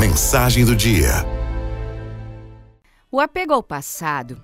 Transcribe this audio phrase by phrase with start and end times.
[0.00, 1.10] Mensagem do dia.
[3.12, 4.42] O apego ao passado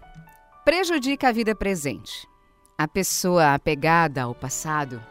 [0.66, 2.28] prejudica a vida presente.
[2.76, 5.02] A pessoa apegada ao passado,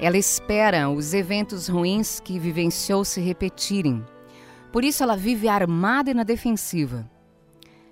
[0.00, 4.02] ela espera os eventos ruins que vivenciou se repetirem.
[4.72, 7.06] Por isso ela vive armada e na defensiva.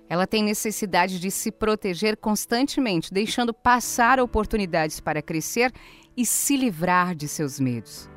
[0.09, 5.71] Ela tem necessidade de se proteger constantemente, deixando passar oportunidades para crescer
[6.17, 8.09] e se livrar de seus medos.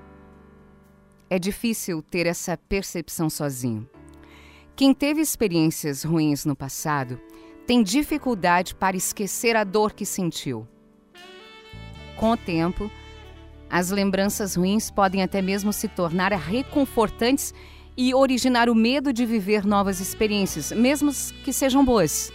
[1.30, 3.88] É difícil ter essa percepção sozinho.
[4.74, 7.20] Quem teve experiências ruins no passado
[7.66, 10.66] tem dificuldade para esquecer a dor que sentiu.
[12.16, 12.90] Com o tempo,
[13.68, 17.52] as lembranças ruins podem até mesmo se tornar reconfortantes
[17.94, 21.10] e originar o medo de viver novas experiências, mesmo
[21.44, 22.32] que sejam boas.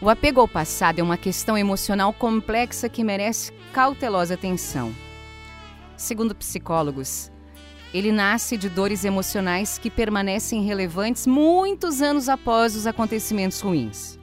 [0.00, 4.92] O apego ao passado é uma questão emocional complexa que merece cautelosa atenção.
[6.02, 7.30] Segundo psicólogos,
[7.94, 14.18] ele nasce de dores emocionais que permanecem relevantes muitos anos após os acontecimentos ruins.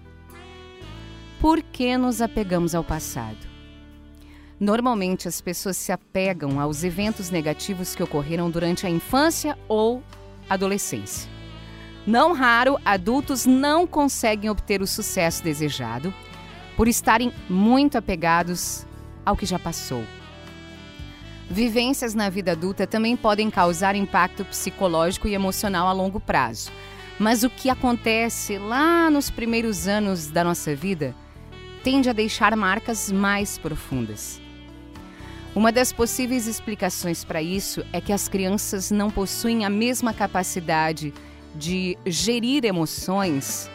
[1.39, 3.37] Por que nos apegamos ao passado?
[4.59, 10.03] Normalmente as pessoas se apegam aos eventos negativos que ocorreram durante a infância ou
[10.49, 11.31] adolescência.
[12.05, 16.13] Não raro, adultos não conseguem obter o sucesso desejado
[16.75, 18.85] por estarem muito apegados
[19.25, 20.03] ao que já passou.
[21.49, 26.71] Vivências na vida adulta também podem causar impacto psicológico e emocional a longo prazo.
[27.17, 31.15] Mas o que acontece lá nos primeiros anos da nossa vida
[31.83, 34.39] tende a deixar marcas mais profundas.
[35.55, 41.11] Uma das possíveis explicações para isso é que as crianças não possuem a mesma capacidade
[41.55, 43.67] de gerir emoções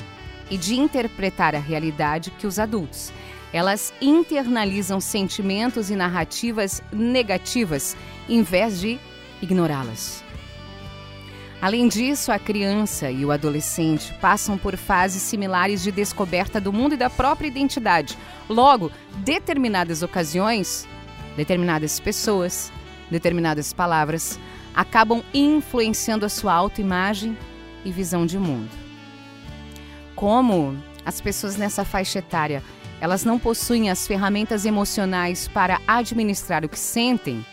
[0.50, 3.12] e de interpretar a realidade que os adultos
[3.55, 7.97] elas internalizam sentimentos e narrativas negativas
[8.28, 8.98] em vez de
[9.41, 10.25] ignorá-las.
[11.62, 16.95] Além disso, a criança e o adolescente passam por fases similares de descoberta do mundo
[16.95, 18.19] e da própria identidade.
[18.48, 20.84] Logo, determinadas ocasiões,
[21.37, 22.72] determinadas pessoas,
[23.09, 24.37] determinadas palavras
[24.75, 27.38] acabam influenciando a sua autoimagem
[27.84, 28.69] e visão de mundo.
[30.14, 32.62] Como as pessoas nessa faixa etária
[33.04, 37.44] elas não possuem as ferramentas emocionais para administrar o que sentem,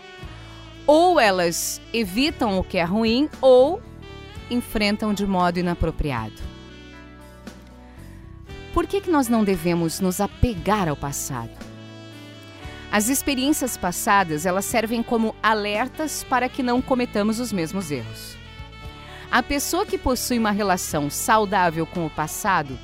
[0.87, 3.81] ou elas evitam o que é ruim ou
[4.49, 6.41] enfrentam de modo inapropriado.
[8.73, 11.51] Por que, que nós não devemos nos apegar ao passado?
[12.89, 18.37] As experiências passadas, elas servem como alertas para que não cometamos os mesmos erros.
[19.31, 22.77] A pessoa que possui uma relação saudável com o passado,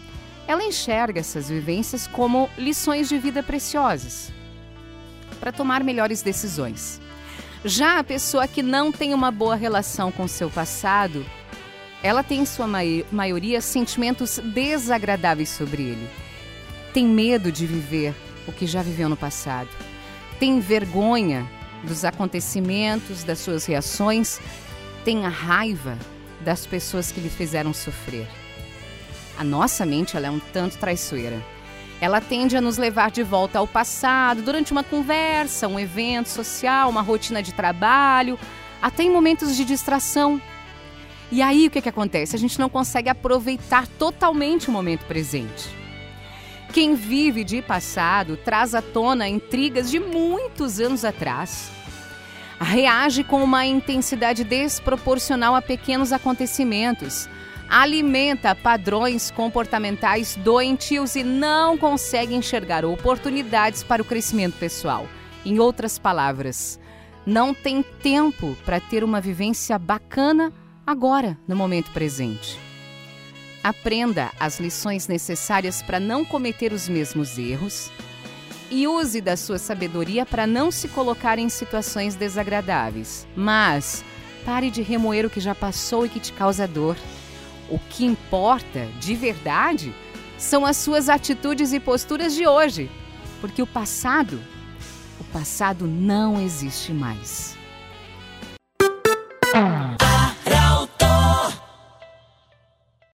[0.47, 4.31] ela enxerga essas vivências como lições de vida preciosas
[5.41, 7.01] para tomar melhores decisões.
[7.65, 11.25] Já a pessoa que não tem uma boa relação com seu passado,
[12.01, 12.65] ela tem em sua
[13.11, 16.09] maioria sentimentos desagradáveis sobre ele.
[16.93, 18.15] Tem medo de viver
[18.47, 19.69] o que já viveu no passado.
[20.39, 21.45] Tem vergonha
[21.83, 24.39] dos acontecimentos, das suas reações.
[25.03, 25.97] Tem a raiva
[26.41, 28.27] das pessoas que lhe fizeram sofrer.
[29.37, 31.41] A nossa mente ela é um tanto traiçoeira.
[31.99, 36.89] Ela tende a nos levar de volta ao passado durante uma conversa, um evento social,
[36.89, 38.37] uma rotina de trabalho,
[38.81, 40.41] até em momentos de distração.
[41.31, 42.35] E aí o que, que acontece?
[42.35, 45.75] A gente não consegue aproveitar totalmente o momento presente.
[46.71, 51.71] Quem vive de passado traz à tona intrigas de muitos anos atrás.
[52.59, 57.29] Reage com uma intensidade desproporcional a pequenos acontecimentos
[57.69, 65.07] alimenta padrões comportamentais doentios e não consegue enxergar oportunidades para o crescimento pessoal.
[65.45, 66.79] Em outras palavras,
[67.25, 70.51] não tem tempo para ter uma vivência bacana
[70.85, 72.57] agora, no momento presente.
[73.63, 77.91] Aprenda as lições necessárias para não cometer os mesmos erros
[78.69, 83.27] e use da sua sabedoria para não se colocar em situações desagradáveis.
[83.35, 84.03] Mas
[84.45, 86.95] pare de remoer o que já passou e que te causa dor.
[87.69, 89.93] O que importa, de verdade,
[90.37, 92.89] são as suas atitudes e posturas de hoje,
[93.41, 94.39] porque o passado,
[95.19, 97.56] o passado não existe mais.